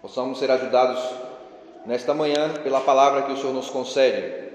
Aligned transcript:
possamos 0.00 0.38
ser 0.38 0.50
ajudados 0.50 0.98
nesta 1.84 2.14
manhã 2.14 2.54
pela 2.62 2.80
palavra 2.80 3.22
que 3.22 3.32
o 3.32 3.36
Senhor 3.36 3.52
nos 3.52 3.70
concede. 3.70 4.50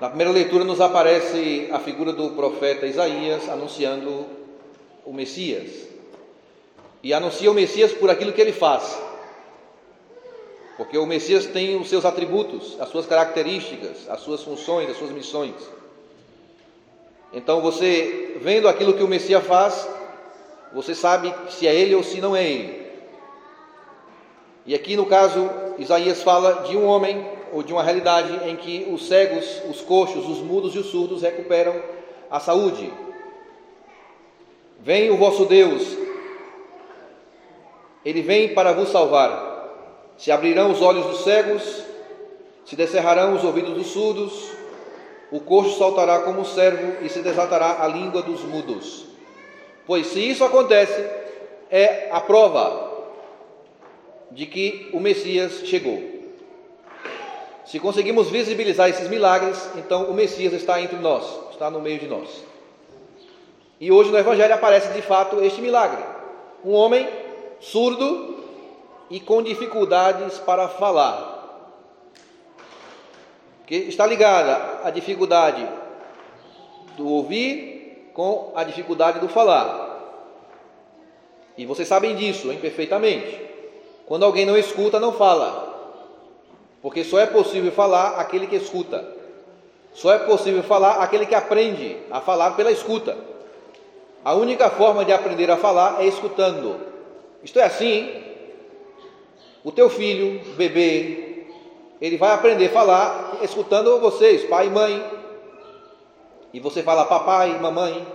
Na 0.00 0.08
primeira 0.08 0.32
leitura 0.32 0.64
nos 0.64 0.80
aparece 0.80 1.68
a 1.72 1.78
figura 1.78 2.12
do 2.12 2.30
profeta 2.30 2.86
Isaías 2.86 3.48
anunciando 3.48 4.26
o 5.04 5.12
Messias. 5.12 5.70
E 7.02 7.12
anuncia 7.12 7.50
o 7.50 7.54
Messias 7.54 7.92
por 7.92 8.10
aquilo 8.10 8.32
que 8.32 8.40
ele 8.40 8.52
faz. 8.52 9.00
Porque 10.76 10.98
o 10.98 11.06
Messias 11.06 11.46
tem 11.46 11.80
os 11.80 11.88
seus 11.88 12.04
atributos, 12.04 12.76
as 12.80 12.88
suas 12.88 13.06
características, 13.06 14.08
as 14.08 14.20
suas 14.20 14.42
funções, 14.42 14.90
as 14.90 14.96
suas 14.96 15.10
missões. 15.10 15.54
Então 17.32 17.60
você, 17.60 18.38
vendo 18.40 18.68
aquilo 18.68 18.94
que 18.94 19.02
o 19.02 19.08
Messias 19.08 19.44
faz, 19.44 19.88
você 20.72 20.94
sabe 20.94 21.32
se 21.50 21.66
é 21.66 21.74
ele 21.74 21.94
ou 21.94 22.02
se 22.02 22.20
não 22.20 22.34
é 22.34 22.44
ele. 22.44 22.81
E 24.64 24.74
aqui 24.74 24.96
no 24.96 25.06
caso, 25.06 25.50
Isaías 25.78 26.22
fala 26.22 26.62
de 26.68 26.76
um 26.76 26.86
homem 26.86 27.26
ou 27.52 27.62
de 27.62 27.72
uma 27.72 27.82
realidade 27.82 28.48
em 28.48 28.56
que 28.56 28.88
os 28.90 29.08
cegos, 29.08 29.60
os 29.68 29.80
coxos, 29.80 30.28
os 30.28 30.38
mudos 30.38 30.74
e 30.74 30.78
os 30.78 30.86
surdos 30.86 31.22
recuperam 31.22 31.74
a 32.30 32.38
saúde. 32.38 32.92
Vem 34.80 35.10
o 35.10 35.16
vosso 35.16 35.44
Deus, 35.44 35.96
ele 38.04 38.22
vem 38.22 38.54
para 38.54 38.72
vos 38.72 38.88
salvar. 38.88 39.50
Se 40.16 40.30
abrirão 40.30 40.70
os 40.70 40.80
olhos 40.80 41.06
dos 41.06 41.24
cegos, 41.24 41.82
se 42.64 42.76
descerrarão 42.76 43.34
os 43.34 43.44
ouvidos 43.44 43.74
dos 43.74 43.88
surdos, 43.88 44.50
o 45.30 45.40
coxo 45.40 45.78
saltará 45.78 46.20
como 46.20 46.40
um 46.40 46.44
servo 46.44 47.04
e 47.04 47.08
se 47.08 47.20
desatará 47.20 47.82
a 47.82 47.88
língua 47.88 48.22
dos 48.22 48.42
mudos. 48.42 49.06
Pois 49.86 50.06
se 50.06 50.20
isso 50.20 50.44
acontece, 50.44 51.04
é 51.70 52.08
a 52.12 52.20
prova 52.20 52.91
de 54.34 54.46
que 54.46 54.90
o 54.92 55.00
Messias 55.00 55.62
chegou. 55.66 56.02
Se 57.64 57.78
conseguimos 57.78 58.28
visibilizar 58.28 58.88
esses 58.88 59.08
milagres, 59.08 59.70
então 59.76 60.04
o 60.04 60.14
Messias 60.14 60.52
está 60.52 60.80
entre 60.80 60.96
nós, 60.98 61.24
está 61.52 61.70
no 61.70 61.80
meio 61.80 61.98
de 61.98 62.06
nós. 62.06 62.28
E 63.80 63.90
hoje 63.90 64.10
no 64.10 64.18
Evangelho 64.18 64.54
aparece 64.54 64.92
de 64.92 65.02
fato 65.02 65.42
este 65.42 65.60
milagre: 65.60 66.02
um 66.64 66.72
homem 66.72 67.08
surdo 67.60 68.44
e 69.10 69.20
com 69.20 69.42
dificuldades 69.42 70.38
para 70.38 70.68
falar. 70.68 71.30
Que 73.66 73.76
está 73.76 74.06
ligada 74.06 74.80
a 74.84 74.90
dificuldade 74.90 75.66
do 76.96 77.08
ouvir 77.08 78.10
com 78.12 78.52
a 78.54 78.64
dificuldade 78.64 79.18
do 79.18 79.28
falar. 79.28 79.90
E 81.56 81.64
vocês 81.66 81.86
sabem 81.86 82.16
disso, 82.16 82.50
hein, 82.50 82.58
perfeitamente. 82.60 83.51
Quando 84.06 84.24
alguém 84.24 84.44
não 84.44 84.56
escuta, 84.56 85.00
não 85.00 85.12
fala. 85.12 85.72
Porque 86.82 87.04
só 87.04 87.18
é 87.18 87.26
possível 87.26 87.70
falar 87.72 88.16
aquele 88.20 88.46
que 88.46 88.56
escuta. 88.56 89.06
Só 89.94 90.12
é 90.12 90.18
possível 90.18 90.62
falar 90.62 90.94
aquele 91.02 91.26
que 91.26 91.34
aprende 91.34 91.96
a 92.10 92.20
falar 92.20 92.52
pela 92.52 92.72
escuta. 92.72 93.16
A 94.24 94.34
única 94.34 94.70
forma 94.70 95.04
de 95.04 95.12
aprender 95.12 95.50
a 95.50 95.56
falar 95.56 96.02
é 96.02 96.06
escutando. 96.06 96.80
Isto 97.42 97.58
é 97.58 97.64
assim. 97.64 98.22
O 99.64 99.70
teu 99.70 99.88
filho, 99.88 100.40
bebê, 100.56 101.46
ele 102.00 102.16
vai 102.16 102.32
aprender 102.32 102.66
a 102.66 102.70
falar 102.70 103.38
escutando 103.42 104.00
vocês, 104.00 104.44
pai 104.44 104.66
e 104.66 104.70
mãe. 104.70 105.04
E 106.52 106.60
você 106.60 106.82
fala 106.82 107.04
papai, 107.04 107.58
mamãe. 107.60 108.06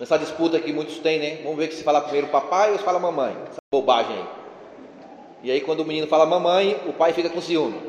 Nessa 0.00 0.18
disputa 0.18 0.60
que 0.60 0.72
muitos 0.72 0.98
têm, 0.98 1.18
né? 1.18 1.40
Vamos 1.42 1.58
ver 1.58 1.72
se 1.72 1.82
fala 1.82 2.00
primeiro 2.00 2.28
papai 2.28 2.72
ou 2.72 2.78
se 2.78 2.84
fala 2.84 2.98
mamãe. 2.98 3.36
Essa 3.50 3.58
bobagem 3.70 4.16
aí. 4.16 4.45
E 5.46 5.50
aí, 5.52 5.60
quando 5.60 5.78
o 5.78 5.84
menino 5.84 6.08
fala 6.08 6.26
mamãe, 6.26 6.76
o 6.88 6.92
pai 6.92 7.12
fica 7.12 7.30
com 7.30 7.40
ciúme. 7.40 7.80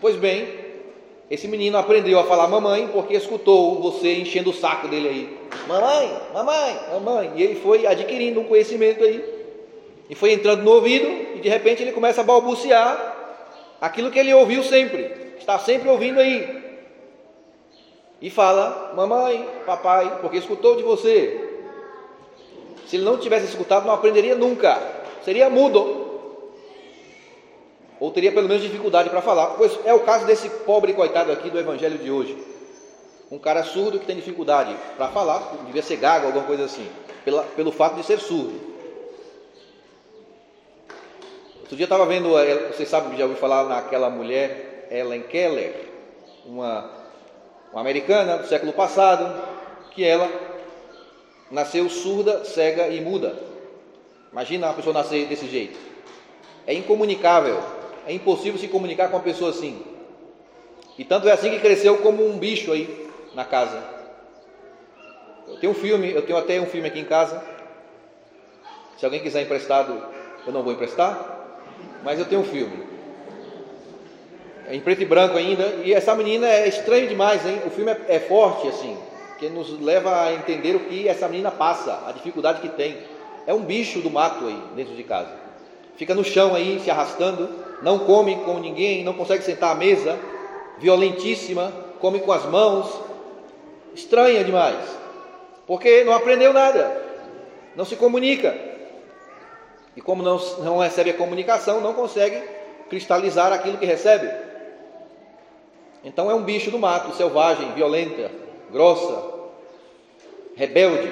Pois 0.00 0.14
bem, 0.14 0.48
esse 1.28 1.48
menino 1.48 1.76
aprendeu 1.76 2.16
a 2.20 2.22
falar 2.22 2.46
mamãe 2.46 2.88
porque 2.92 3.14
escutou 3.14 3.82
você 3.82 4.14
enchendo 4.14 4.50
o 4.50 4.54
saco 4.54 4.86
dele 4.86 5.08
aí. 5.08 5.38
Mamãe, 5.66 6.16
mamãe, 6.32 6.78
mamãe. 6.92 7.32
E 7.34 7.42
ele 7.42 7.56
foi 7.56 7.88
adquirindo 7.88 8.40
um 8.40 8.44
conhecimento 8.44 9.02
aí. 9.02 9.20
E 10.08 10.14
foi 10.14 10.32
entrando 10.32 10.62
no 10.62 10.70
ouvido 10.70 11.08
e 11.34 11.40
de 11.40 11.48
repente 11.48 11.82
ele 11.82 11.90
começa 11.90 12.20
a 12.20 12.24
balbuciar 12.24 13.40
aquilo 13.80 14.12
que 14.12 14.20
ele 14.20 14.32
ouviu 14.32 14.62
sempre. 14.62 15.10
Está 15.40 15.58
sempre 15.58 15.88
ouvindo 15.88 16.20
aí. 16.20 16.62
E 18.22 18.30
fala, 18.30 18.92
mamãe, 18.94 19.44
papai, 19.66 20.18
porque 20.20 20.36
escutou 20.36 20.76
de 20.76 20.84
você. 20.84 21.64
Se 22.86 22.94
ele 22.94 23.04
não 23.04 23.18
tivesse 23.18 23.46
escutado, 23.46 23.86
não 23.86 23.92
aprenderia 23.92 24.36
nunca. 24.36 24.80
Seria 25.24 25.50
mudo 25.50 26.05
ou 27.98 28.10
teria 28.10 28.32
pelo 28.32 28.48
menos 28.48 28.62
dificuldade 28.62 29.08
para 29.08 29.22
falar, 29.22 29.48
pois 29.56 29.78
é 29.84 29.94
o 29.94 30.00
caso 30.00 30.26
desse 30.26 30.48
pobre 30.48 30.92
coitado 30.92 31.32
aqui 31.32 31.48
do 31.48 31.58
evangelho 31.58 31.98
de 31.98 32.10
hoje. 32.10 32.36
Um 33.30 33.38
cara 33.38 33.64
surdo 33.64 33.98
que 33.98 34.06
tem 34.06 34.16
dificuldade 34.16 34.76
para 34.96 35.08
falar, 35.08 35.54
devia 35.66 35.82
ser 35.82 35.96
gago, 35.96 36.26
alguma 36.26 36.44
coisa 36.44 36.64
assim, 36.64 36.86
pela, 37.24 37.42
pelo 37.42 37.72
fato 37.72 37.96
de 37.96 38.04
ser 38.04 38.18
surdo. 38.20 38.76
Outro 41.60 41.76
dia 41.76 41.84
eu 41.84 41.86
estava 41.86 42.06
vendo, 42.06 42.38
eh, 42.38 42.70
vocês 42.72 42.88
sabem, 42.88 43.16
já 43.18 43.24
ouviu 43.24 43.38
falar 43.38 43.64
naquela 43.64 44.08
mulher, 44.08 44.86
Ellen 44.90 45.22
Keller, 45.22 45.74
uma, 46.44 46.88
uma 47.72 47.80
americana 47.80 48.38
do 48.38 48.46
século 48.46 48.72
passado, 48.72 49.42
que 49.90 50.04
ela 50.04 50.30
nasceu 51.50 51.88
surda, 51.88 52.44
cega 52.44 52.88
e 52.88 53.00
muda. 53.00 53.36
Imagina 54.30 54.68
uma 54.68 54.74
pessoa 54.74 54.92
nascer 54.92 55.26
desse 55.26 55.48
jeito. 55.48 55.76
É 56.66 56.74
incomunicável 56.74 57.60
é 58.06 58.12
impossível 58.12 58.58
se 58.58 58.68
comunicar 58.68 59.08
com 59.08 59.16
uma 59.16 59.22
pessoa 59.22 59.50
assim. 59.50 59.82
E 60.96 61.04
tanto 61.04 61.28
é 61.28 61.32
assim 61.32 61.50
que 61.50 61.58
cresceu 61.58 61.98
como 61.98 62.26
um 62.26 62.38
bicho 62.38 62.72
aí 62.72 63.10
na 63.34 63.44
casa. 63.44 63.82
Eu 65.48 65.56
tenho 65.56 65.72
um 65.72 65.74
filme, 65.74 66.10
eu 66.10 66.22
tenho 66.22 66.38
até 66.38 66.60
um 66.60 66.66
filme 66.66 66.88
aqui 66.88 67.00
em 67.00 67.04
casa. 67.04 67.42
Se 68.96 69.04
alguém 69.04 69.20
quiser 69.20 69.42
emprestado, 69.42 70.02
eu 70.46 70.52
não 70.52 70.62
vou 70.62 70.72
emprestar, 70.72 71.58
mas 72.02 72.18
eu 72.18 72.24
tenho 72.24 72.40
um 72.40 72.44
filme. 72.44 72.84
É 74.68 74.74
em 74.74 74.80
preto 74.80 75.02
e 75.02 75.04
branco 75.04 75.36
ainda, 75.36 75.64
e 75.84 75.92
essa 75.92 76.14
menina 76.14 76.48
é 76.48 76.66
estranho 76.66 77.08
demais, 77.08 77.44
hein? 77.46 77.60
O 77.66 77.70
filme 77.70 77.92
é, 77.92 78.16
é 78.16 78.20
forte 78.20 78.66
assim, 78.66 78.96
que 79.38 79.48
nos 79.48 79.78
leva 79.80 80.22
a 80.22 80.32
entender 80.32 80.74
o 80.74 80.80
que 80.80 81.08
essa 81.08 81.28
menina 81.28 81.50
passa, 81.50 82.02
a 82.06 82.12
dificuldade 82.12 82.60
que 82.60 82.68
tem. 82.70 82.96
É 83.46 83.54
um 83.54 83.62
bicho 83.62 84.00
do 84.00 84.10
mato 84.10 84.46
aí 84.46 84.60
dentro 84.74 84.94
de 84.94 85.04
casa. 85.04 85.30
Fica 85.96 86.14
no 86.14 86.24
chão 86.24 86.54
aí, 86.54 86.80
se 86.80 86.90
arrastando, 86.90 87.65
não 87.82 87.98
come 88.00 88.36
com 88.36 88.58
ninguém, 88.58 89.04
não 89.04 89.12
consegue 89.12 89.44
sentar 89.44 89.72
à 89.72 89.74
mesa, 89.74 90.18
violentíssima, 90.78 91.72
come 92.00 92.20
com 92.20 92.32
as 92.32 92.44
mãos, 92.44 93.00
estranha 93.94 94.44
demais, 94.44 94.76
porque 95.66 96.04
não 96.04 96.12
aprendeu 96.12 96.52
nada, 96.52 97.02
não 97.74 97.84
se 97.84 97.96
comunica. 97.96 98.56
E 99.96 100.00
como 100.00 100.22
não, 100.22 100.38
não 100.62 100.78
recebe 100.78 101.10
a 101.10 101.14
comunicação, 101.14 101.80
não 101.80 101.94
consegue 101.94 102.42
cristalizar 102.90 103.52
aquilo 103.52 103.78
que 103.78 103.86
recebe. 103.86 104.30
Então 106.04 106.30
é 106.30 106.34
um 106.34 106.42
bicho 106.42 106.70
do 106.70 106.78
mato, 106.78 107.16
selvagem, 107.16 107.72
violenta, 107.72 108.30
grossa, 108.70 109.34
rebelde. 110.54 111.10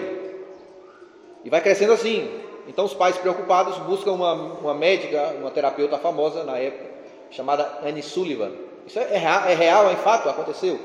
E 1.44 1.50
vai 1.50 1.60
crescendo 1.60 1.92
assim, 1.92 2.43
então 2.66 2.84
os 2.84 2.94
pais 2.94 3.16
preocupados 3.16 3.76
buscam 3.78 4.12
uma, 4.12 4.32
uma 4.32 4.74
médica, 4.74 5.34
uma 5.38 5.50
terapeuta 5.50 5.98
famosa 5.98 6.44
na 6.44 6.56
época, 6.56 6.90
chamada 7.30 7.80
Anne 7.84 8.02
Sullivan. 8.02 8.52
Isso 8.86 8.98
é, 8.98 9.02
é, 9.02 9.16
é 9.16 9.54
real, 9.54 9.90
é 9.90 9.96
fato, 9.96 10.28
aconteceu. 10.28 10.78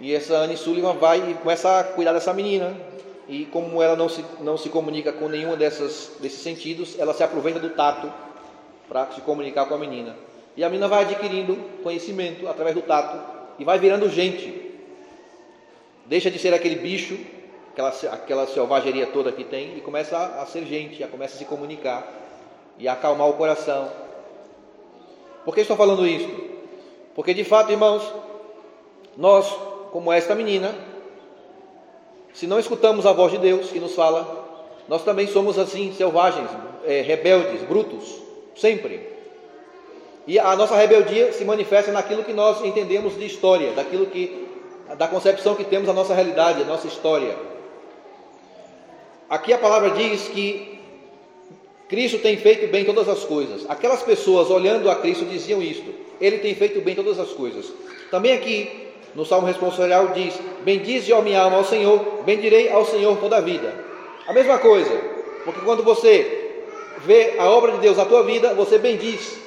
E 0.00 0.14
essa 0.14 0.34
Anne 0.34 0.56
Sullivan 0.56 0.94
vai 0.94 1.30
e 1.30 1.34
começa 1.34 1.80
a 1.80 1.84
cuidar 1.84 2.12
dessa 2.12 2.32
menina. 2.32 2.76
E 3.28 3.44
como 3.46 3.80
ela 3.80 3.94
não 3.94 4.08
se, 4.08 4.24
não 4.40 4.56
se 4.56 4.68
comunica 4.68 5.12
com 5.12 5.28
nenhum 5.28 5.56
dessas, 5.56 6.12
desses 6.18 6.40
sentidos, 6.40 6.98
ela 6.98 7.14
se 7.14 7.22
aproveita 7.22 7.60
do 7.60 7.70
tato 7.70 8.12
para 8.88 9.06
se 9.12 9.20
comunicar 9.20 9.66
com 9.66 9.74
a 9.74 9.78
menina. 9.78 10.16
E 10.56 10.64
a 10.64 10.68
menina 10.68 10.88
vai 10.88 11.04
adquirindo 11.04 11.56
conhecimento 11.82 12.48
através 12.48 12.74
do 12.74 12.82
tato 12.82 13.20
e 13.58 13.64
vai 13.64 13.78
virando 13.78 14.08
gente. 14.08 14.72
Deixa 16.06 16.30
de 16.30 16.38
ser 16.40 16.52
aquele 16.52 16.74
bicho 16.74 17.16
aquela, 17.80 18.14
aquela 18.14 18.46
selvageria 18.46 19.06
toda 19.06 19.32
que 19.32 19.44
tem 19.44 19.76
e 19.76 19.80
começa 19.80 20.16
a, 20.16 20.46
ser 20.46 20.64
gente, 20.64 21.02
a 21.02 21.08
começa 21.08 21.34
a 21.34 21.38
se 21.38 21.44
comunicar 21.44 22.06
e 22.78 22.86
a 22.86 22.92
acalmar 22.92 23.28
o 23.28 23.34
coração. 23.34 23.90
Por 25.44 25.54
que 25.54 25.62
estou 25.62 25.76
falando 25.76 26.06
isso? 26.06 26.28
Porque 27.14 27.32
de 27.32 27.44
fato, 27.44 27.72
irmãos, 27.72 28.02
nós, 29.16 29.46
como 29.90 30.12
esta 30.12 30.34
menina, 30.34 30.74
se 32.32 32.46
não 32.46 32.58
escutamos 32.58 33.06
a 33.06 33.12
voz 33.12 33.32
de 33.32 33.38
Deus 33.38 33.70
que 33.70 33.80
nos 33.80 33.94
fala, 33.94 34.48
nós 34.88 35.02
também 35.02 35.26
somos 35.26 35.58
assim, 35.58 35.92
selvagens, 35.92 36.48
é, 36.84 37.00
rebeldes, 37.00 37.62
brutos, 37.62 38.16
sempre. 38.56 39.08
E 40.26 40.38
a 40.38 40.54
nossa 40.54 40.76
rebeldia 40.76 41.32
se 41.32 41.44
manifesta 41.44 41.90
naquilo 41.90 42.24
que 42.24 42.32
nós 42.32 42.62
entendemos 42.64 43.16
de 43.16 43.26
história, 43.26 43.72
daquilo 43.72 44.06
que, 44.06 44.48
da 44.96 45.08
concepção 45.08 45.54
que 45.54 45.64
temos 45.64 45.86
da 45.86 45.92
nossa 45.92 46.14
realidade, 46.14 46.60
da 46.60 46.66
nossa 46.66 46.86
história. 46.86 47.36
Aqui 49.30 49.52
a 49.52 49.58
palavra 49.58 49.90
diz 49.90 50.26
que 50.26 50.80
Cristo 51.88 52.18
tem 52.18 52.36
feito 52.36 52.66
bem 52.66 52.84
todas 52.84 53.08
as 53.08 53.22
coisas. 53.22 53.64
Aquelas 53.68 54.02
pessoas 54.02 54.50
olhando 54.50 54.90
a 54.90 54.96
Cristo 54.96 55.24
diziam 55.24 55.62
isto: 55.62 55.88
Ele 56.20 56.38
tem 56.38 56.52
feito 56.52 56.80
bem 56.80 56.96
todas 56.96 57.16
as 57.20 57.30
coisas. 57.30 57.72
Também 58.10 58.32
aqui, 58.32 58.88
no 59.14 59.24
Salmo 59.24 59.46
responsorial, 59.46 60.08
diz: 60.08 60.34
Bendize, 60.64 61.12
ó 61.12 61.22
minha 61.22 61.42
alma, 61.42 61.58
ao 61.58 61.64
Senhor, 61.64 62.22
bendirei 62.26 62.70
ao 62.70 62.84
Senhor 62.84 63.16
toda 63.18 63.36
a 63.36 63.40
vida. 63.40 63.72
A 64.26 64.32
mesma 64.32 64.58
coisa, 64.58 65.00
porque 65.44 65.60
quando 65.60 65.84
você 65.84 66.64
vê 67.06 67.34
a 67.38 67.48
obra 67.48 67.70
de 67.72 67.78
Deus 67.78 67.96
na 67.96 68.04
tua 68.04 68.24
vida, 68.24 68.52
você 68.54 68.78
bendiz. 68.78 69.38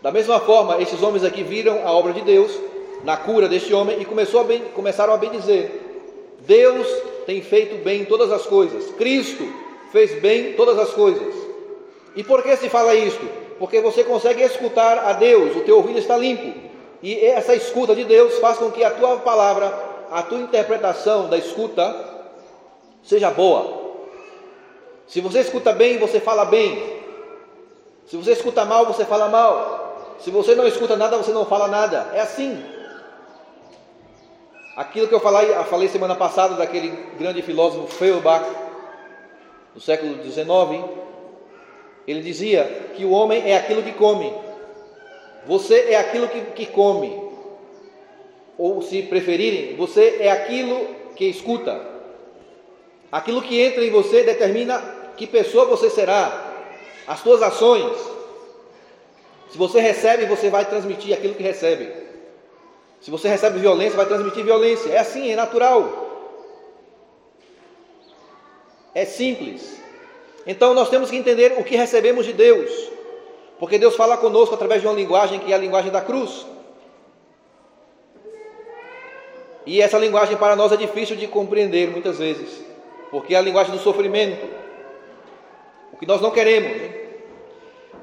Da 0.00 0.10
mesma 0.10 0.40
forma, 0.40 0.80
esses 0.80 1.02
homens 1.02 1.24
aqui 1.24 1.42
viram 1.42 1.86
a 1.86 1.92
obra 1.92 2.14
de 2.14 2.22
Deus 2.22 2.58
na 3.04 3.18
cura 3.18 3.48
deste 3.48 3.74
homem 3.74 4.00
e 4.00 4.06
começou 4.06 4.40
a 4.40 4.44
ben, 4.44 4.62
começaram 4.74 5.12
a 5.12 5.18
bendizer. 5.18 5.70
Deus 6.46 6.86
tem 7.26 7.42
feito 7.42 7.82
bem 7.84 8.04
todas 8.04 8.30
as 8.30 8.46
coisas. 8.46 8.90
Cristo 8.92 9.46
fez 9.92 10.20
bem 10.20 10.54
todas 10.54 10.78
as 10.78 10.90
coisas. 10.90 11.34
E 12.14 12.24
por 12.24 12.42
que 12.42 12.56
se 12.56 12.68
fala 12.68 12.94
isto? 12.94 13.26
Porque 13.58 13.80
você 13.80 14.02
consegue 14.04 14.42
escutar 14.42 14.98
a 14.98 15.12
Deus, 15.12 15.56
o 15.56 15.60
teu 15.60 15.76
ouvido 15.76 15.98
está 15.98 16.16
limpo. 16.16 16.52
E 17.02 17.24
essa 17.24 17.54
escuta 17.54 17.94
de 17.94 18.04
Deus 18.04 18.38
faz 18.38 18.58
com 18.58 18.70
que 18.70 18.84
a 18.84 18.90
tua 18.90 19.18
palavra, 19.18 19.72
a 20.10 20.22
tua 20.22 20.38
interpretação 20.38 21.28
da 21.28 21.36
escuta 21.36 21.94
seja 23.02 23.30
boa. 23.30 23.80
Se 25.06 25.20
você 25.20 25.40
escuta 25.40 25.72
bem, 25.72 25.98
você 25.98 26.20
fala 26.20 26.44
bem. 26.44 27.00
Se 28.06 28.16
você 28.16 28.32
escuta 28.32 28.64
mal, 28.64 28.86
você 28.86 29.04
fala 29.04 29.28
mal. 29.28 30.16
Se 30.20 30.30
você 30.30 30.54
não 30.54 30.66
escuta 30.66 30.96
nada, 30.96 31.16
você 31.16 31.32
não 31.32 31.44
fala 31.46 31.68
nada. 31.68 32.10
É 32.12 32.20
assim. 32.20 32.62
Aquilo 34.80 35.08
que 35.08 35.14
eu 35.14 35.20
falei, 35.20 35.52
falei 35.64 35.88
semana 35.88 36.14
passada 36.14 36.54
daquele 36.54 36.88
grande 37.18 37.42
filósofo 37.42 37.94
Feuerbach, 37.94 38.46
do 39.74 39.80
século 39.80 40.14
XIX, 40.24 40.88
ele 42.08 42.22
dizia 42.22 42.64
que 42.96 43.04
o 43.04 43.10
homem 43.10 43.42
é 43.44 43.58
aquilo 43.58 43.82
que 43.82 43.92
come. 43.92 44.32
Você 45.46 45.90
é 45.90 45.96
aquilo 45.96 46.28
que, 46.28 46.40
que 46.52 46.64
come. 46.64 47.14
Ou, 48.56 48.80
se 48.80 49.02
preferirem, 49.02 49.76
você 49.76 50.16
é 50.18 50.30
aquilo 50.30 50.86
que 51.14 51.26
escuta. 51.26 51.78
Aquilo 53.12 53.42
que 53.42 53.60
entra 53.60 53.84
em 53.84 53.90
você 53.90 54.22
determina 54.22 54.78
que 55.14 55.26
pessoa 55.26 55.66
você 55.66 55.90
será. 55.90 56.54
As 57.06 57.20
suas 57.20 57.42
ações. 57.42 57.98
Se 59.50 59.58
você 59.58 59.78
recebe, 59.78 60.24
você 60.24 60.48
vai 60.48 60.64
transmitir 60.64 61.12
aquilo 61.12 61.34
que 61.34 61.42
recebe. 61.42 62.08
Se 63.00 63.10
você 63.10 63.28
recebe 63.28 63.58
violência, 63.58 63.96
vai 63.96 64.06
transmitir 64.06 64.44
violência. 64.44 64.90
É 64.90 64.98
assim, 64.98 65.30
é 65.30 65.36
natural. 65.36 66.08
É 68.94 69.04
simples. 69.04 69.80
Então 70.46 70.74
nós 70.74 70.90
temos 70.90 71.10
que 71.10 71.16
entender 71.16 71.54
o 71.58 71.64
que 71.64 71.76
recebemos 71.76 72.26
de 72.26 72.32
Deus, 72.32 72.90
porque 73.58 73.78
Deus 73.78 73.94
fala 73.94 74.16
conosco 74.16 74.54
através 74.54 74.80
de 74.80 74.88
uma 74.88 74.94
linguagem 74.94 75.38
que 75.38 75.52
é 75.52 75.54
a 75.54 75.58
linguagem 75.58 75.92
da 75.92 76.00
cruz. 76.00 76.46
E 79.66 79.80
essa 79.80 79.98
linguagem 79.98 80.36
para 80.36 80.56
nós 80.56 80.72
é 80.72 80.76
difícil 80.76 81.16
de 81.16 81.26
compreender 81.26 81.90
muitas 81.90 82.18
vezes, 82.18 82.64
porque 83.10 83.34
é 83.34 83.38
a 83.38 83.42
linguagem 83.42 83.72
do 83.72 83.78
sofrimento, 83.78 84.46
o 85.92 85.96
que 85.96 86.06
nós 86.06 86.20
não 86.20 86.30
queremos. 86.30 86.82
Hein? 86.82 86.94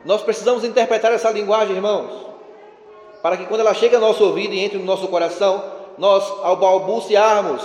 Nós 0.05 0.21
precisamos 0.21 0.63
interpretar 0.63 1.11
essa 1.11 1.29
linguagem, 1.31 1.75
irmãos, 1.75 2.26
para 3.21 3.37
que 3.37 3.45
quando 3.45 3.61
ela 3.61 3.73
chega 3.73 3.97
ao 3.97 4.01
nosso 4.01 4.23
ouvido 4.23 4.53
e 4.53 4.59
entre 4.59 4.77
no 4.77 4.85
nosso 4.85 5.07
coração, 5.07 5.63
nós, 5.97 6.23
ao 6.43 6.55
balbuciarmos 6.55 7.63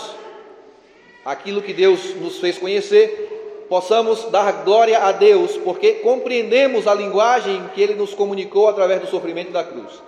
aquilo 1.25 1.63
que 1.63 1.73
Deus 1.73 2.15
nos 2.17 2.39
fez 2.39 2.59
conhecer, 2.59 3.67
possamos 3.69 4.25
dar 4.25 4.65
glória 4.65 4.99
a 4.99 5.13
Deus, 5.13 5.57
porque 5.59 5.95
compreendemos 5.95 6.87
a 6.87 6.95
linguagem 6.95 7.71
que 7.75 7.81
Ele 7.81 7.95
nos 7.95 8.13
comunicou 8.13 8.69
através 8.69 9.01
do 9.01 9.07
sofrimento 9.07 9.53
da 9.53 9.63
cruz. 9.63 10.03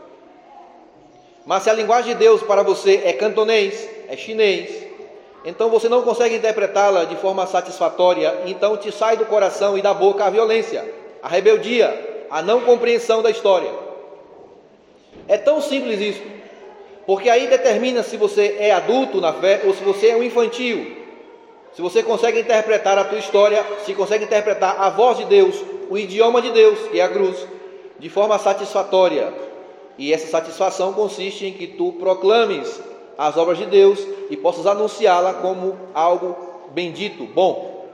Mas 1.47 1.63
se 1.63 1.71
a 1.71 1.75
linguagem 1.75 2.15
de 2.15 2.19
Deus 2.19 2.43
para 2.43 2.63
você 2.63 3.03
é 3.05 3.13
cantonês, 3.13 3.89
é 4.09 4.17
chinês, 4.17 4.85
então 5.45 5.69
você 5.69 5.89
não 5.89 6.03
consegue 6.03 6.37
interpretá-la 6.37 7.05
de 7.05 7.17
forma 7.17 7.47
satisfatória, 7.47 8.43
então 8.47 8.77
te 8.79 8.91
sai 8.91 9.17
do 9.17 9.27
coração 9.27 9.77
e 9.77 9.83
da 9.83 9.93
boca 9.93 10.25
a 10.25 10.31
violência, 10.31 10.91
a 11.23 11.29
rebeldia, 11.29 12.27
a 12.31 12.41
não 12.41 12.63
compreensão 12.63 13.23
da 13.23 13.31
história. 13.31 13.84
É 15.27 15.37
tão 15.37 15.61
simples 15.61 16.01
isso, 16.01 16.23
porque 17.07 17.29
aí 17.31 17.47
determina 17.47 18.03
se 18.03 18.17
você 18.17 18.57
é 18.59 18.73
adulto 18.73 19.21
na 19.21 19.33
fé 19.33 19.63
ou 19.65 19.75
se 19.75 19.83
você 19.83 20.09
é 20.09 20.17
um 20.17 20.23
infantil 20.23 21.05
se 21.75 21.83
você 21.83 22.05
consegue 22.05 22.41
interpretar 22.41 22.97
a 22.97 23.05
tua 23.05 23.19
história, 23.19 23.65
se 23.85 23.95
consegue 23.95 24.25
interpretar 24.25 24.81
a 24.81 24.91
voz 24.91 25.19
de 25.19 25.25
Deus, 25.25 25.61
o 25.91 25.99
idioma 25.99 26.41
de 26.41 26.51
Deus, 26.51 26.79
que 26.89 27.01
é 27.01 27.03
a 27.03 27.09
cruz, 27.09 27.37
de 27.99 28.09
forma 28.09 28.39
satisfatória. 28.39 29.35
E 29.99 30.13
essa 30.13 30.29
satisfação 30.29 30.93
consiste 30.93 31.47
em 31.47 31.53
que 31.53 31.67
tu 31.67 31.93
proclames 31.95 32.81
as 33.19 33.37
obras 33.37 33.59
de 33.59 33.67
Deus 33.67 33.99
e 34.31 34.37
possas 34.37 34.69
anunciá-la 34.69 35.35
como 35.35 35.77
algo 35.93 36.37
bendito, 36.73 37.25
bom. 37.25 37.89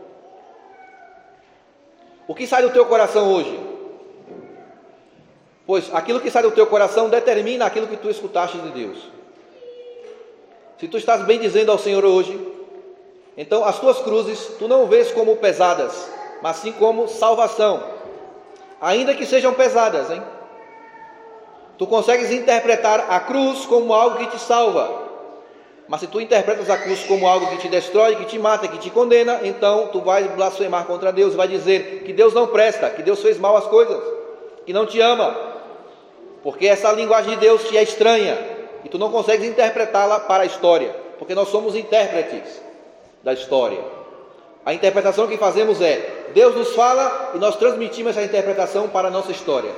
O 2.28 2.34
que 2.34 2.46
sai 2.46 2.62
do 2.62 2.70
teu 2.70 2.84
coração 2.84 3.32
hoje? 3.32 3.69
Pois 5.70 5.88
aquilo 5.94 6.18
que 6.18 6.32
sai 6.32 6.42
do 6.42 6.50
teu 6.50 6.66
coração 6.66 7.08
determina 7.08 7.64
aquilo 7.64 7.86
que 7.86 7.96
tu 7.96 8.10
escutaste 8.10 8.58
de 8.58 8.70
Deus. 8.70 8.98
Se 10.80 10.88
tu 10.88 10.96
estás 10.96 11.22
bem 11.22 11.38
dizendo 11.38 11.70
ao 11.70 11.78
Senhor 11.78 12.04
hoje, 12.04 12.36
então, 13.36 13.64
as 13.64 13.78
tuas 13.78 14.00
cruzes 14.00 14.56
tu 14.58 14.66
não 14.66 14.86
vês 14.86 15.12
como 15.12 15.36
pesadas, 15.36 16.10
mas 16.42 16.56
sim 16.56 16.72
como 16.72 17.06
salvação. 17.06 17.84
Ainda 18.80 19.14
que 19.14 19.24
sejam 19.24 19.54
pesadas, 19.54 20.10
hein? 20.10 20.20
Tu 21.78 21.86
consegues 21.86 22.32
interpretar 22.32 23.06
a 23.08 23.20
cruz 23.20 23.64
como 23.64 23.94
algo 23.94 24.16
que 24.16 24.26
te 24.26 24.40
salva. 24.40 24.90
Mas 25.86 26.00
se 26.00 26.08
tu 26.08 26.20
interpretas 26.20 26.68
a 26.68 26.78
cruz 26.78 27.04
como 27.04 27.28
algo 27.28 27.46
que 27.46 27.58
te 27.58 27.68
destrói, 27.68 28.16
que 28.16 28.24
te 28.24 28.40
mata, 28.40 28.66
que 28.66 28.78
te 28.78 28.90
condena, 28.90 29.38
então 29.44 29.86
tu 29.92 30.00
vais 30.00 30.26
blasfemar 30.32 30.84
contra 30.86 31.12
Deus, 31.12 31.36
vai 31.36 31.46
dizer 31.46 32.02
que 32.04 32.12
Deus 32.12 32.34
não 32.34 32.48
presta, 32.48 32.90
que 32.90 33.04
Deus 33.04 33.22
fez 33.22 33.38
mal 33.38 33.56
as 33.56 33.66
coisas, 33.66 34.02
que 34.66 34.72
não 34.72 34.84
te 34.84 35.00
ama. 35.00 35.49
Porque 36.42 36.66
essa 36.66 36.90
linguagem 36.92 37.34
de 37.34 37.40
Deus 37.40 37.64
te 37.64 37.76
é 37.76 37.82
estranha 37.82 38.38
e 38.84 38.88
tu 38.88 38.98
não 38.98 39.10
consegues 39.10 39.46
interpretá-la 39.46 40.20
para 40.20 40.42
a 40.42 40.46
história, 40.46 40.94
porque 41.18 41.34
nós 41.34 41.48
somos 41.48 41.74
intérpretes 41.74 42.62
da 43.22 43.32
história. 43.32 43.78
A 44.64 44.72
interpretação 44.72 45.26
que 45.26 45.36
fazemos 45.36 45.80
é: 45.80 46.28
Deus 46.34 46.54
nos 46.54 46.74
fala 46.74 47.32
e 47.34 47.38
nós 47.38 47.56
transmitimos 47.56 48.16
essa 48.16 48.24
interpretação 48.24 48.88
para 48.88 49.08
a 49.08 49.10
nossa 49.10 49.32
história. 49.32 49.70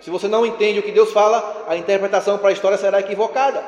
Se 0.00 0.10
você 0.10 0.28
não 0.28 0.44
entende 0.44 0.78
o 0.78 0.82
que 0.82 0.92
Deus 0.92 1.12
fala, 1.12 1.64
a 1.66 1.76
interpretação 1.76 2.36
para 2.36 2.50
a 2.50 2.52
história 2.52 2.76
será 2.76 3.00
equivocada. 3.00 3.64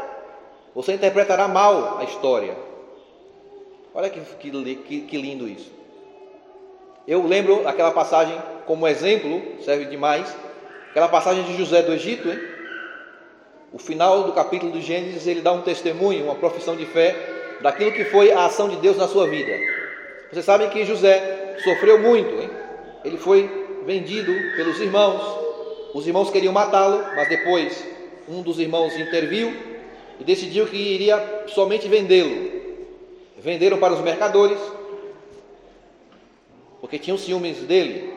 Você 0.75 0.93
interpretará 0.93 1.49
mal 1.49 1.97
a 1.99 2.05
história. 2.05 2.55
Olha 3.95 4.11
que, 4.11 4.21
que, 4.21 5.01
que 5.01 5.17
lindo 5.17 5.49
isso. 5.49 5.73
Eu 7.09 7.27
lembro 7.27 7.67
aquela 7.67 7.93
passagem 7.93 8.37
como 8.67 8.87
exemplo, 8.87 9.41
serve 9.65 9.87
demais, 9.87 10.37
aquela 10.97 11.09
passagem 11.09 11.45
de 11.45 11.59
José 11.59 11.83
do 11.83 11.93
Egito, 11.93 12.27
hein? 12.27 12.41
O 13.71 13.79
final 13.79 14.23
do 14.23 14.33
capítulo 14.33 14.73
do 14.73 14.81
Gênesis, 14.81 15.27
ele 15.27 15.43
dá 15.43 15.53
um 15.53 15.61
testemunho, 15.61 16.25
uma 16.25 16.37
profissão 16.37 16.75
de 16.75 16.87
fé 16.87 17.15
daquilo 17.61 17.93
que 17.93 18.07
foi 18.07 18.33
a 18.33 18.47
ação 18.47 18.67
de 18.67 18.77
Deus 18.77 18.97
na 18.97 19.07
sua 19.07 19.27
vida. 19.27 19.53
Vocês 20.33 20.47
sabem 20.47 20.71
que 20.71 20.87
José 20.87 21.59
sofreu 21.63 21.99
muito, 21.99 22.31
hein? 22.41 22.49
Ele 23.05 23.19
foi 23.19 23.83
vendido 23.85 24.33
pelos 24.57 24.81
irmãos. 24.81 25.21
Os 25.93 26.07
irmãos 26.07 26.31
queriam 26.31 26.55
matá-lo, 26.55 27.05
mas 27.15 27.29
depois 27.29 27.85
um 28.27 28.41
dos 28.41 28.59
irmãos 28.59 28.99
interviu 28.99 29.55
e 30.19 30.25
decidiu 30.25 30.67
que 30.67 30.79
iria 30.79 31.45
somente 31.49 31.87
vendê-lo. 31.89 32.51
Venderam 33.37 33.77
para 33.77 33.93
os 33.93 34.01
mercadores, 34.01 34.59
porque 36.81 36.99
tinham 36.99 37.19
ciúmes 37.19 37.59
dele. 37.59 38.16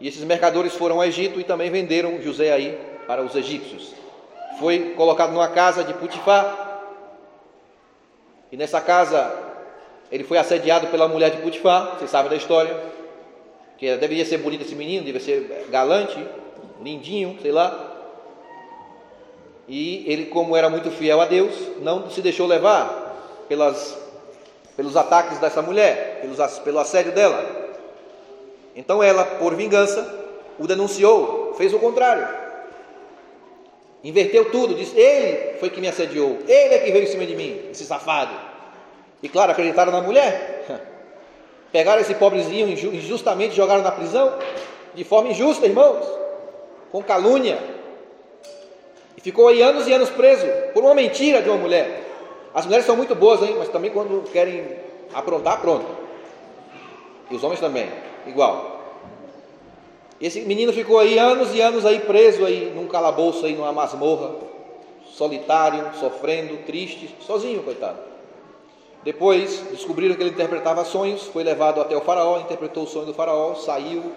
E 0.00 0.08
esses 0.08 0.24
mercadores 0.24 0.74
foram 0.74 0.96
ao 0.96 1.04
Egito 1.04 1.38
e 1.38 1.44
também 1.44 1.70
venderam 1.70 2.20
José 2.22 2.50
aí 2.50 2.78
para 3.06 3.22
os 3.22 3.36
egípcios. 3.36 3.94
Foi 4.58 4.94
colocado 4.96 5.32
numa 5.32 5.48
casa 5.48 5.84
de 5.84 5.92
Putifar, 5.94 6.68
e 8.50 8.56
nessa 8.56 8.80
casa 8.80 9.32
ele 10.10 10.24
foi 10.24 10.38
assediado 10.38 10.88
pela 10.88 11.06
mulher 11.06 11.30
de 11.30 11.36
Putifar, 11.42 11.96
vocês 11.96 12.10
sabem 12.10 12.30
da 12.30 12.36
história, 12.36 12.76
que 13.78 13.96
deveria 13.96 14.24
ser 14.24 14.38
bonito 14.38 14.62
esse 14.62 14.74
menino, 14.74 15.04
deveria 15.04 15.24
ser 15.24 15.66
galante, 15.70 16.18
lindinho, 16.82 17.38
sei 17.40 17.52
lá. 17.52 17.88
E 19.68 20.04
ele, 20.10 20.26
como 20.26 20.56
era 20.56 20.68
muito 20.68 20.90
fiel 20.90 21.20
a 21.20 21.26
Deus, 21.26 21.54
não 21.80 22.10
se 22.10 22.20
deixou 22.20 22.46
levar 22.46 23.44
pelas, 23.48 23.96
pelos 24.76 24.96
ataques 24.96 25.38
dessa 25.38 25.62
mulher, 25.62 26.20
pelos, 26.20 26.58
pelo 26.58 26.78
assédio 26.80 27.12
dela. 27.12 27.59
Então 28.74 29.02
ela, 29.02 29.24
por 29.24 29.54
vingança, 29.54 30.20
o 30.58 30.66
denunciou, 30.66 31.54
fez 31.54 31.72
o 31.72 31.78
contrário. 31.78 32.28
Inverteu 34.02 34.50
tudo, 34.50 34.74
disse: 34.74 34.98
Ele 34.98 35.58
foi 35.58 35.70
que 35.70 35.80
me 35.80 35.88
assediou, 35.88 36.38
ele 36.46 36.74
é 36.74 36.78
que 36.78 36.90
veio 36.90 37.04
em 37.04 37.08
cima 37.08 37.26
de 37.26 37.36
mim, 37.36 37.60
esse 37.70 37.84
safado. 37.84 38.34
E 39.22 39.28
claro, 39.28 39.52
acreditaram 39.52 39.92
na 39.92 40.00
mulher. 40.00 40.64
Pegaram 41.72 42.00
esse 42.00 42.14
pobrezinho 42.14 42.68
injustamente, 42.68 43.54
jogaram 43.54 43.82
na 43.82 43.92
prisão. 43.92 44.32
de 44.94 45.04
forma 45.04 45.30
injusta, 45.30 45.66
irmãos, 45.66 46.04
com 46.90 47.02
calúnia. 47.02 47.58
E 49.16 49.20
ficou 49.20 49.48
aí 49.48 49.62
anos 49.62 49.86
e 49.86 49.92
anos 49.92 50.10
preso 50.10 50.46
por 50.72 50.82
uma 50.82 50.94
mentira 50.94 51.42
de 51.42 51.48
uma 51.48 51.58
mulher. 51.58 52.02
As 52.52 52.64
mulheres 52.64 52.86
são 52.86 52.96
muito 52.96 53.14
boas, 53.14 53.42
hein? 53.42 53.54
Mas 53.58 53.68
também 53.68 53.90
quando 53.90 54.28
querem 54.32 54.64
aprontar, 55.14 55.60
pronto. 55.60 55.86
E 57.30 57.36
os 57.36 57.44
homens 57.44 57.60
também, 57.60 57.88
igual. 58.26 58.80
Esse 60.20 60.42
menino 60.42 60.72
ficou 60.72 60.98
aí 60.98 61.18
anos 61.18 61.54
e 61.54 61.60
anos 61.60 61.86
aí 61.86 62.00
preso 62.00 62.44
aí 62.44 62.72
num 62.74 62.86
calabouço 62.86 63.46
aí 63.46 63.54
numa 63.54 63.72
masmorra, 63.72 64.32
solitário, 65.12 65.90
sofrendo, 65.98 66.58
triste, 66.64 67.14
sozinho, 67.20 67.62
coitado. 67.62 67.98
Depois 69.02 69.64
descobriram 69.70 70.14
que 70.14 70.22
ele 70.22 70.30
interpretava 70.30 70.84
sonhos, 70.84 71.22
foi 71.22 71.42
levado 71.42 71.80
até 71.80 71.96
o 71.96 72.02
faraó, 72.02 72.38
interpretou 72.38 72.84
o 72.84 72.86
sonho 72.86 73.06
do 73.06 73.14
faraó, 73.14 73.54
saiu, 73.54 74.12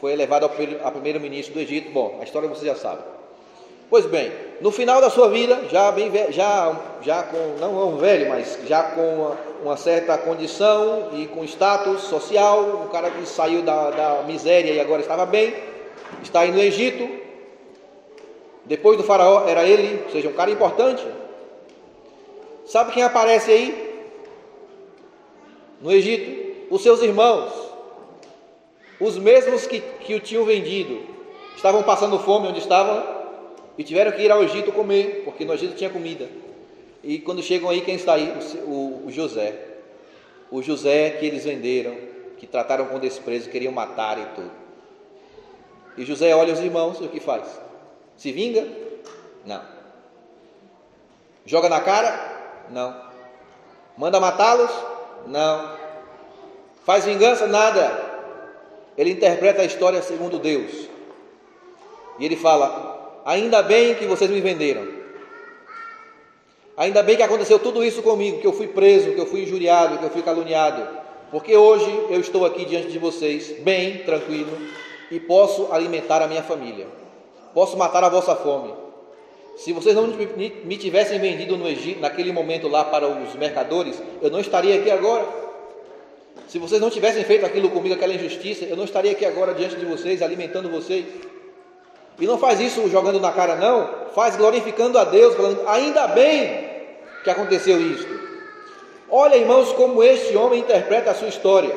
foi 0.00 0.12
elevado 0.12 0.46
a 0.46 0.90
primeiro-ministro 0.90 1.54
do 1.54 1.60
Egito. 1.60 1.90
Bom, 1.90 2.18
a 2.20 2.24
história 2.24 2.48
você 2.48 2.64
já 2.64 2.74
sabe. 2.74 3.02
Pois 3.90 4.06
bem, 4.06 4.32
no 4.62 4.70
final 4.70 5.00
da 5.00 5.10
sua 5.10 5.28
vida, 5.28 5.64
já 5.68 5.90
bem 5.90 6.08
já 6.30 6.80
já 7.02 7.24
com 7.24 7.56
não 7.58 7.88
um 7.88 7.96
velho, 7.96 8.28
mas 8.28 8.60
já 8.64 8.80
com 8.84 9.02
uma, 9.02 9.38
uma, 9.60 9.76
certa 9.76 10.16
condição 10.16 11.08
e 11.14 11.26
com 11.26 11.42
status 11.42 12.02
social, 12.02 12.84
um 12.84 12.88
cara 12.88 13.10
que 13.10 13.26
saiu 13.26 13.62
da, 13.62 13.90
da 13.90 14.22
miséria 14.22 14.70
e 14.70 14.78
agora 14.78 15.02
estava 15.02 15.26
bem, 15.26 15.52
está 16.22 16.40
aí 16.40 16.52
no 16.52 16.60
Egito. 16.60 17.08
Depois 18.64 18.96
do 18.96 19.02
faraó 19.02 19.48
era 19.48 19.64
ele, 19.64 20.04
ou 20.04 20.12
seja, 20.12 20.28
um 20.28 20.32
cara 20.32 20.52
importante. 20.52 21.04
Sabe 22.64 22.92
quem 22.92 23.02
aparece 23.02 23.50
aí? 23.50 24.06
No 25.80 25.90
Egito, 25.90 26.70
os 26.72 26.84
seus 26.84 27.02
irmãos, 27.02 27.50
os 29.00 29.18
mesmos 29.18 29.66
que, 29.66 29.80
que 29.80 30.14
o 30.14 30.20
tinham 30.20 30.44
vendido, 30.44 31.00
estavam 31.56 31.82
passando 31.82 32.16
fome 32.20 32.46
onde 32.46 32.60
estavam 32.60 33.21
e 33.76 33.84
tiveram 33.84 34.12
que 34.12 34.22
ir 34.22 34.30
ao 34.30 34.42
Egito 34.42 34.72
comer, 34.72 35.22
porque 35.24 35.44
no 35.44 35.54
Egito 35.54 35.74
tinha 35.74 35.90
comida. 35.90 36.28
E 37.02 37.18
quando 37.18 37.42
chegam 37.42 37.68
aí, 37.68 37.80
quem 37.80 37.96
está 37.96 38.14
aí? 38.14 38.32
O, 38.64 39.06
o 39.06 39.10
José. 39.10 39.54
O 40.50 40.62
José 40.62 41.10
que 41.18 41.26
eles 41.26 41.44
venderam, 41.44 41.96
que 42.38 42.46
trataram 42.46 42.86
com 42.86 42.98
desprezo, 42.98 43.50
queriam 43.50 43.72
matar 43.72 44.18
e 44.18 44.26
tudo. 44.34 44.50
E 45.96 46.04
José 46.04 46.34
olha 46.34 46.52
os 46.52 46.60
irmãos 46.60 46.98
e 47.00 47.04
o 47.04 47.08
que 47.08 47.20
faz? 47.20 47.46
Se 48.16 48.30
vinga? 48.32 48.66
Não. 49.44 49.62
Joga 51.44 51.68
na 51.68 51.80
cara? 51.80 52.66
Não. 52.70 52.94
Manda 53.96 54.20
matá-los? 54.20 54.70
Não. 55.26 55.76
Faz 56.84 57.04
vingança? 57.04 57.46
Nada. 57.46 58.10
Ele 58.96 59.10
interpreta 59.10 59.62
a 59.62 59.64
história 59.64 60.02
segundo 60.02 60.38
Deus. 60.38 60.88
E 62.18 62.24
ele 62.24 62.36
fala: 62.36 63.01
Ainda 63.24 63.62
bem 63.62 63.94
que 63.94 64.06
vocês 64.06 64.30
me 64.30 64.40
venderam. 64.40 64.86
Ainda 66.76 67.02
bem 67.02 67.16
que 67.16 67.22
aconteceu 67.22 67.58
tudo 67.58 67.84
isso 67.84 68.02
comigo, 68.02 68.40
que 68.40 68.46
eu 68.46 68.52
fui 68.52 68.66
preso, 68.66 69.12
que 69.12 69.20
eu 69.20 69.26
fui 69.26 69.42
injuriado, 69.42 69.98
que 69.98 70.04
eu 70.04 70.10
fui 70.10 70.22
caluniado. 70.22 70.88
Porque 71.30 71.56
hoje 71.56 71.90
eu 72.10 72.20
estou 72.20 72.44
aqui 72.44 72.64
diante 72.64 72.88
de 72.88 72.98
vocês, 72.98 73.58
bem, 73.60 73.98
tranquilo, 73.98 74.50
e 75.10 75.20
posso 75.20 75.68
alimentar 75.70 76.22
a 76.22 76.26
minha 76.26 76.42
família. 76.42 76.86
Posso 77.54 77.76
matar 77.76 78.02
a 78.04 78.08
vossa 78.08 78.34
fome. 78.34 78.72
Se 79.56 79.72
vocês 79.72 79.94
não 79.94 80.06
me 80.06 80.76
tivessem 80.76 81.18
vendido 81.18 81.56
no 81.56 81.68
Egito, 81.68 82.00
naquele 82.00 82.32
momento 82.32 82.68
lá 82.68 82.84
para 82.84 83.06
os 83.06 83.34
mercadores, 83.34 84.02
eu 84.20 84.30
não 84.30 84.40
estaria 84.40 84.76
aqui 84.76 84.90
agora. 84.90 85.26
Se 86.48 86.58
vocês 86.58 86.80
não 86.80 86.90
tivessem 86.90 87.22
feito 87.24 87.46
aquilo 87.46 87.70
comigo, 87.70 87.94
aquela 87.94 88.14
injustiça, 88.14 88.64
eu 88.64 88.76
não 88.76 88.84
estaria 88.84 89.12
aqui 89.12 89.24
agora 89.24 89.54
diante 89.54 89.76
de 89.76 89.84
vocês, 89.84 90.22
alimentando 90.22 90.70
vocês. 90.70 91.04
E 92.18 92.26
não 92.26 92.38
faz 92.38 92.60
isso 92.60 92.88
jogando 92.88 93.20
na 93.20 93.32
cara, 93.32 93.56
não. 93.56 93.88
Faz 94.14 94.36
glorificando 94.36 94.98
a 94.98 95.04
Deus, 95.04 95.34
falando, 95.34 95.66
ainda 95.66 96.06
bem 96.08 96.70
que 97.24 97.30
aconteceu 97.30 97.80
isto. 97.80 98.20
Olha, 99.10 99.36
irmãos, 99.36 99.72
como 99.72 100.02
este 100.02 100.36
homem 100.36 100.60
interpreta 100.60 101.10
a 101.10 101.14
sua 101.14 101.28
história. 101.28 101.74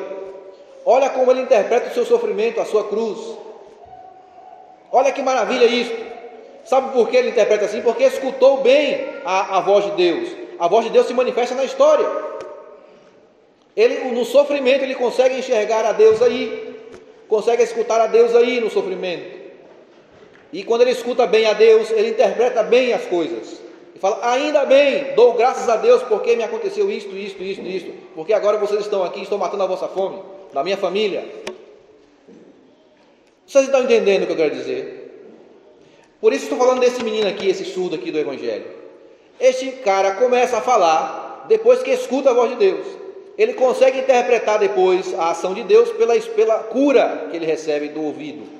Olha 0.84 1.10
como 1.10 1.30
ele 1.30 1.42
interpreta 1.42 1.90
o 1.90 1.94
seu 1.94 2.06
sofrimento, 2.06 2.60
a 2.60 2.64
sua 2.64 2.84
cruz. 2.84 3.18
Olha 4.90 5.12
que 5.12 5.22
maravilha 5.22 5.66
isso. 5.66 5.92
Sabe 6.64 6.92
por 6.92 7.08
que 7.08 7.16
ele 7.16 7.30
interpreta 7.30 7.64
assim? 7.64 7.82
Porque 7.82 8.04
escutou 8.04 8.58
bem 8.58 9.06
a, 9.24 9.58
a 9.58 9.60
voz 9.60 9.84
de 9.84 9.90
Deus. 9.92 10.28
A 10.58 10.66
voz 10.68 10.84
de 10.84 10.90
Deus 10.90 11.06
se 11.06 11.14
manifesta 11.14 11.54
na 11.54 11.64
história. 11.64 12.08
Ele, 13.76 14.10
no 14.12 14.24
sofrimento, 14.24 14.82
ele 14.82 14.94
consegue 14.94 15.38
enxergar 15.38 15.84
a 15.84 15.92
Deus 15.92 16.22
aí, 16.22 16.74
consegue 17.28 17.62
escutar 17.62 18.00
a 18.00 18.06
Deus 18.06 18.34
aí 18.34 18.58
no 18.58 18.70
sofrimento. 18.70 19.35
E 20.56 20.64
quando 20.64 20.80
ele 20.80 20.92
escuta 20.92 21.26
bem 21.26 21.44
a 21.44 21.52
Deus, 21.52 21.90
ele 21.90 22.08
interpreta 22.08 22.62
bem 22.62 22.94
as 22.94 23.04
coisas. 23.04 23.60
E 23.94 23.98
fala: 23.98 24.26
Ainda 24.32 24.64
bem, 24.64 25.14
dou 25.14 25.34
graças 25.34 25.68
a 25.68 25.76
Deus 25.76 26.02
porque 26.04 26.34
me 26.34 26.42
aconteceu 26.42 26.90
isto, 26.90 27.14
isto, 27.14 27.42
isto, 27.42 27.62
isto. 27.62 27.92
Porque 28.14 28.32
agora 28.32 28.56
vocês 28.56 28.80
estão 28.80 29.04
aqui, 29.04 29.20
estão 29.20 29.36
matando 29.36 29.64
a 29.64 29.66
vossa 29.66 29.86
fome, 29.86 30.18
da 30.54 30.64
minha 30.64 30.78
família. 30.78 31.26
Vocês 33.46 33.66
estão 33.66 33.82
entendendo 33.82 34.22
o 34.22 34.26
que 34.26 34.32
eu 34.32 34.36
quero 34.36 34.54
dizer? 34.54 35.28
Por 36.22 36.32
isso 36.32 36.44
estou 36.44 36.56
falando 36.56 36.80
desse 36.80 37.04
menino 37.04 37.28
aqui, 37.28 37.50
esse 37.50 37.66
surdo 37.66 37.96
aqui 37.96 38.10
do 38.10 38.18
Evangelho. 38.18 38.64
Este 39.38 39.70
cara 39.72 40.12
começa 40.12 40.56
a 40.56 40.62
falar 40.62 41.44
depois 41.50 41.82
que 41.82 41.90
escuta 41.90 42.30
a 42.30 42.32
voz 42.32 42.48
de 42.48 42.56
Deus. 42.56 42.86
Ele 43.36 43.52
consegue 43.52 43.98
interpretar 43.98 44.58
depois 44.58 45.12
a 45.18 45.32
ação 45.32 45.52
de 45.52 45.62
Deus 45.64 45.90
pela, 45.90 46.18
pela 46.18 46.60
cura 46.60 47.28
que 47.30 47.36
ele 47.36 47.44
recebe 47.44 47.88
do 47.88 48.02
ouvido. 48.02 48.55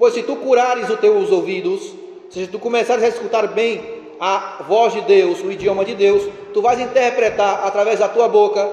Pois 0.00 0.14
se 0.14 0.22
tu 0.22 0.34
curares 0.36 0.88
os 0.88 0.98
teus 0.98 1.30
ouvidos, 1.30 1.92
se 2.30 2.46
tu 2.46 2.58
começares 2.58 3.04
a 3.04 3.08
escutar 3.08 3.46
bem 3.48 3.82
a 4.18 4.64
voz 4.66 4.94
de 4.94 5.02
Deus, 5.02 5.42
o 5.44 5.52
idioma 5.52 5.84
de 5.84 5.94
Deus, 5.94 6.26
tu 6.54 6.62
vais 6.62 6.80
interpretar 6.80 7.66
através 7.66 7.98
da 7.98 8.08
tua 8.08 8.26
boca 8.26 8.66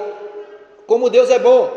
como 0.87 1.09
Deus 1.09 1.29
é 1.29 1.37
bom. 1.37 1.69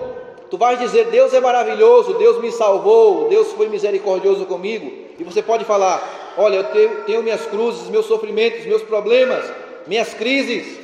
Tu 0.48 0.56
vais 0.56 0.78
dizer: 0.78 1.06
Deus 1.06 1.34
é 1.34 1.40
maravilhoso, 1.40 2.14
Deus 2.14 2.40
me 2.40 2.52
salvou, 2.52 3.28
Deus 3.28 3.50
foi 3.50 3.68
misericordioso 3.68 4.46
comigo. 4.46 4.88
E 5.18 5.24
você 5.24 5.42
pode 5.42 5.64
falar: 5.64 6.32
Olha, 6.38 6.58
eu 6.58 6.64
tenho, 6.64 7.02
tenho 7.04 7.22
minhas 7.24 7.44
cruzes, 7.46 7.88
meus 7.88 8.06
sofrimentos, 8.06 8.64
meus 8.66 8.82
problemas, 8.82 9.44
minhas 9.84 10.14
crises. 10.14 10.78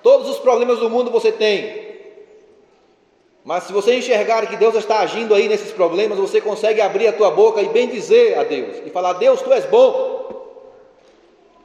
Todos 0.00 0.30
os 0.30 0.38
problemas 0.38 0.78
do 0.78 0.88
mundo 0.88 1.10
você 1.10 1.32
tem. 1.32 1.85
Mas 3.46 3.62
se 3.62 3.72
você 3.72 3.94
enxergar 3.94 4.44
que 4.48 4.56
Deus 4.56 4.74
está 4.74 4.98
agindo 4.98 5.32
aí 5.32 5.48
nesses 5.48 5.70
problemas, 5.70 6.18
você 6.18 6.40
consegue 6.40 6.80
abrir 6.80 7.06
a 7.06 7.12
tua 7.12 7.30
boca 7.30 7.62
e 7.62 7.68
bem 7.68 7.86
dizer 7.86 8.36
a 8.36 8.42
Deus 8.42 8.78
e 8.84 8.90
falar: 8.90 9.12
Deus, 9.12 9.40
tu 9.40 9.52
és 9.52 9.64
bom, 9.66 10.64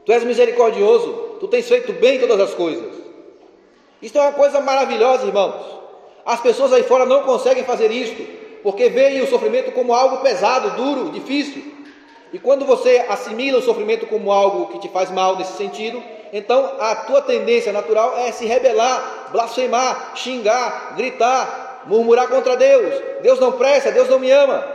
tu 0.06 0.14
és 0.14 0.24
misericordioso, 0.24 1.38
tu 1.40 1.48
tens 1.48 1.68
feito 1.68 1.92
bem 1.94 2.20
todas 2.20 2.40
as 2.40 2.54
coisas. 2.54 2.94
Isso 4.00 4.16
é 4.16 4.22
uma 4.22 4.32
coisa 4.32 4.62
maravilhosa, 4.62 5.26
irmãos. 5.26 5.56
As 6.24 6.40
pessoas 6.40 6.72
aí 6.72 6.84
fora 6.84 7.04
não 7.04 7.24
conseguem 7.24 7.64
fazer 7.64 7.92
isto, 7.92 8.28
porque 8.62 8.88
veem 8.90 9.22
o 9.22 9.28
sofrimento 9.28 9.72
como 9.72 9.92
algo 9.92 10.18
pesado, 10.18 10.78
duro, 10.78 11.10
difícil. 11.10 11.64
E 12.32 12.38
quando 12.38 12.64
você 12.64 13.08
assimila 13.10 13.58
o 13.58 13.62
sofrimento 13.64 14.06
como 14.06 14.32
algo 14.32 14.68
que 14.68 14.80
te 14.80 14.88
faz 14.88 15.10
mal 15.10 15.36
nesse 15.36 15.54
sentido, 15.54 16.02
então 16.32 16.76
a 16.80 16.96
tua 16.96 17.22
tendência 17.22 17.74
natural 17.74 18.18
é 18.18 18.32
se 18.32 18.46
rebelar, 18.46 19.30
blasfemar, 19.32 20.14
xingar, 20.16 20.96
gritar, 20.96 21.61
murmurar 21.86 22.28
contra 22.28 22.56
Deus. 22.56 22.94
Deus 23.22 23.40
não 23.40 23.54
presta, 23.54 23.92
Deus 23.92 24.10
não 24.10 24.20
me 24.20 24.32
ama. 24.32 24.66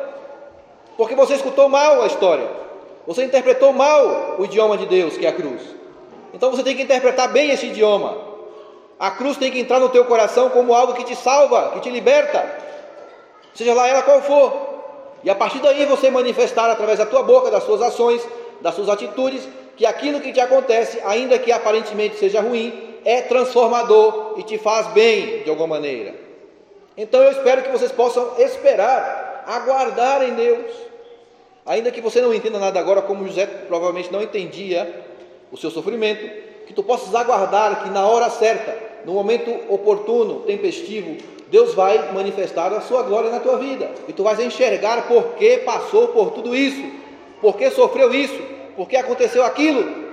Porque 0.96 1.14
você 1.14 1.34
escutou 1.34 1.68
mal 1.68 2.02
a 2.02 2.06
história. 2.06 2.48
Você 3.06 3.24
interpretou 3.24 3.72
mal 3.72 4.36
o 4.38 4.44
idioma 4.44 4.76
de 4.76 4.86
Deus, 4.86 5.16
que 5.16 5.26
é 5.26 5.28
a 5.28 5.32
cruz. 5.32 5.62
Então 6.32 6.50
você 6.50 6.62
tem 6.62 6.74
que 6.74 6.82
interpretar 6.82 7.28
bem 7.28 7.50
esse 7.50 7.66
idioma. 7.66 8.16
A 8.98 9.10
cruz 9.10 9.36
tem 9.36 9.50
que 9.50 9.60
entrar 9.60 9.78
no 9.78 9.90
teu 9.90 10.04
coração 10.06 10.48
como 10.50 10.74
algo 10.74 10.94
que 10.94 11.04
te 11.04 11.14
salva, 11.14 11.72
que 11.74 11.80
te 11.80 11.90
liberta. 11.90 12.44
Seja 13.54 13.74
lá 13.74 13.86
ela 13.86 14.02
qual 14.02 14.22
for. 14.22 14.52
E 15.22 15.30
a 15.30 15.34
partir 15.34 15.58
daí 15.60 15.84
você 15.84 16.10
manifestar 16.10 16.70
através 16.70 16.98
da 16.98 17.06
tua 17.06 17.22
boca, 17.22 17.50
das 17.50 17.64
suas 17.64 17.82
ações, 17.82 18.26
das 18.60 18.74
suas 18.74 18.88
atitudes, 18.88 19.46
que 19.76 19.84
aquilo 19.84 20.20
que 20.20 20.32
te 20.32 20.40
acontece, 20.40 21.00
ainda 21.04 21.38
que 21.38 21.52
aparentemente 21.52 22.16
seja 22.16 22.40
ruim, 22.40 22.98
é 23.04 23.22
transformador 23.22 24.34
e 24.38 24.42
te 24.42 24.58
faz 24.58 24.88
bem 24.88 25.42
de 25.42 25.50
alguma 25.50 25.76
maneira. 25.76 26.25
Então 26.96 27.22
eu 27.22 27.30
espero 27.30 27.62
que 27.62 27.70
vocês 27.70 27.92
possam 27.92 28.34
esperar, 28.38 29.44
aguardar 29.46 30.22
em 30.22 30.34
Deus. 30.34 30.72
Ainda 31.66 31.90
que 31.90 32.00
você 32.00 32.20
não 32.20 32.32
entenda 32.32 32.58
nada 32.58 32.80
agora, 32.80 33.02
como 33.02 33.26
José 33.26 33.44
provavelmente 33.44 34.12
não 34.12 34.22
entendia 34.22 35.04
o 35.52 35.56
seu 35.56 35.70
sofrimento, 35.70 36.24
que 36.66 36.72
tu 36.72 36.82
possas 36.82 37.14
aguardar 37.14 37.82
que 37.82 37.90
na 37.90 38.06
hora 38.06 38.30
certa, 38.30 38.76
no 39.04 39.12
momento 39.12 39.50
oportuno, 39.68 40.40
tempestivo, 40.40 41.16
Deus 41.48 41.74
vai 41.74 42.12
manifestar 42.12 42.72
a 42.72 42.80
sua 42.80 43.02
glória 43.02 43.30
na 43.30 43.40
tua 43.40 43.58
vida. 43.58 43.90
E 44.08 44.12
tu 44.12 44.22
vais 44.22 44.40
enxergar 44.40 45.06
por 45.06 45.34
que 45.34 45.58
passou 45.58 46.08
por 46.08 46.30
tudo 46.30 46.56
isso, 46.56 46.82
por 47.40 47.56
que 47.56 47.70
sofreu 47.70 48.12
isso, 48.12 48.40
por 48.74 48.88
que 48.88 48.96
aconteceu 48.96 49.44
aquilo. 49.44 50.06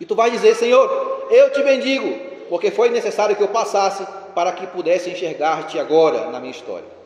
E 0.00 0.06
tu 0.06 0.14
vais 0.14 0.32
dizer: 0.32 0.54
Senhor, 0.54 1.26
eu 1.30 1.50
te 1.50 1.62
bendigo, 1.62 2.27
porque 2.48 2.70
foi 2.70 2.90
necessário 2.90 3.36
que 3.36 3.42
eu 3.42 3.48
passasse 3.48 4.06
para 4.34 4.52
que 4.52 4.66
pudesse 4.66 5.10
enxergar-te 5.10 5.78
agora 5.78 6.30
na 6.30 6.40
minha 6.40 6.52
história. 6.52 6.98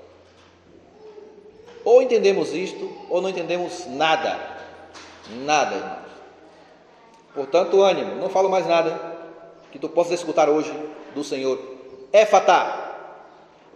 Ou 1.85 2.01
entendemos 2.01 2.53
isto, 2.55 2.91
ou 3.11 3.21
não 3.21 3.29
entendemos 3.29 3.87
nada. 3.87 4.39
Nada, 5.45 5.75
irmãos. 5.75 6.13
Portanto, 7.35 7.83
ânimo, 7.83 8.17
não 8.17 8.29
falo 8.29 8.49
mais 8.49 8.67
nada 8.67 9.01
que 9.71 9.79
tu 9.79 9.89
possas 9.89 10.13
escutar 10.13 10.49
hoje 10.49 10.73
do 11.15 11.25
Senhor. 11.25 11.59
Éfata, 12.13 12.79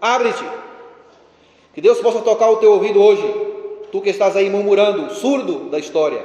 abre-te. 0.00 0.44
Que 1.75 1.80
Deus 1.80 1.99
possa 2.00 2.20
tocar 2.20 2.50
o 2.50 2.56
teu 2.56 2.73
ouvido 2.73 3.02
hoje, 3.02 3.23
tu 3.90 4.00
que 4.00 4.11
estás 4.11 4.37
aí 4.37 4.49
murmurando, 4.50 5.12
surdo 5.14 5.70
da 5.70 5.78
história. 5.78 6.23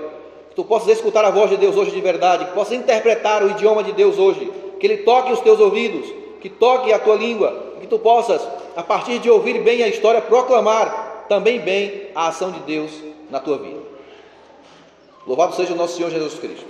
Que 0.50 0.56
tu 0.56 0.66
possas 0.66 0.90
escutar 0.90 1.24
a 1.24 1.32
voz 1.32 1.50
de 1.50 1.58
Deus 1.58 1.76
hoje 1.78 1.92
de 1.92 2.02
verdade, 2.02 2.46
que 2.46 2.52
possas 2.52 2.74
interpretar 2.74 3.44
o 3.44 3.50
idioma 3.50 3.84
de 3.84 3.94
Deus 3.94 4.18
hoje. 4.18 4.52
Que 4.82 4.88
Ele 4.88 4.98
toque 4.98 5.32
os 5.32 5.40
teus 5.42 5.60
ouvidos, 5.60 6.12
que 6.42 6.50
toque 6.50 6.92
a 6.92 6.98
tua 6.98 7.16
língua, 7.16 7.76
que 7.80 7.86
tu 7.86 8.00
possas, 8.00 8.42
a 8.76 8.82
partir 8.82 9.20
de 9.20 9.30
ouvir 9.30 9.62
bem 9.62 9.84
a 9.84 9.88
história, 9.88 10.20
proclamar 10.20 11.28
também 11.30 11.60
bem 11.60 12.08
a 12.16 12.30
ação 12.30 12.50
de 12.50 12.60
Deus 12.62 12.92
na 13.30 13.40
tua 13.40 13.60
vida. 13.60 13.80
Louvado 15.28 15.56
seja 15.56 15.74
o 15.74 15.76
nosso 15.78 15.98
Senhor 15.98 16.10
Jesus 16.10 16.34
Cristo. 16.40 16.66